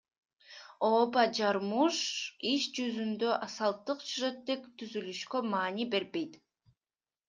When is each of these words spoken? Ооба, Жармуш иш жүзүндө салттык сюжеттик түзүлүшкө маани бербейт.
Ооба, 0.87 1.25
Жармуш 1.39 1.99
иш 2.53 2.67
жүзүндө 2.79 3.37
салттык 3.59 4.05
сюжеттик 4.09 4.69
түзүлүшкө 4.81 5.47
маани 5.55 5.91
бербейт. 5.97 6.47